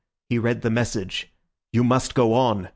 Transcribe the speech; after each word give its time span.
He 0.29 0.39
read 0.39 0.63
the 0.63 0.71
message, 0.71 1.31
"You 1.71 1.83
must 1.83 2.15
go 2.15 2.33
on. 2.33 2.69